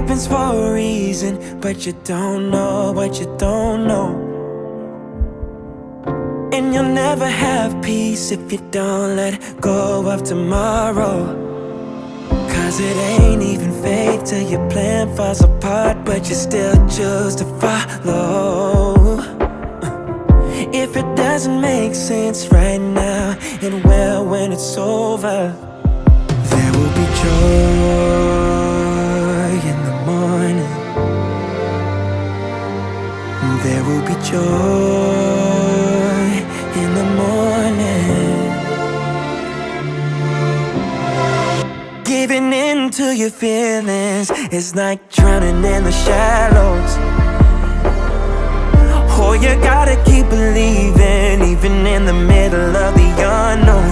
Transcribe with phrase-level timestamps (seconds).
[0.00, 4.08] happens for a reason, but you don't know what you don't know.
[6.52, 11.18] And you'll never have peace if you don't let go of tomorrow.
[12.54, 17.44] Cause it ain't even fake till your plan falls apart, but you still choose to
[17.60, 19.18] follow.
[20.72, 25.38] If it doesn't make sense right now, it will when it's over.
[26.50, 28.17] There will be joy
[33.62, 34.38] There will be joy
[36.82, 38.52] in the morning.
[42.04, 46.96] Giving in to your feelings is like drowning in the shallows.
[49.20, 53.90] Oh, you gotta keep believing, even in the middle of the unknown.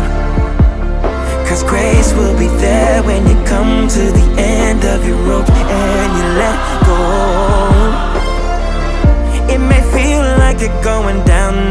[1.46, 5.05] Cause grace will be there when you come to the end of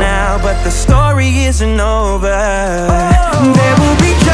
[0.06, 2.38] now, but the story isn't over.
[3.58, 4.25] There will be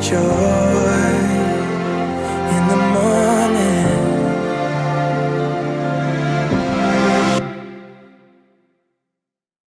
[0.00, 0.89] joy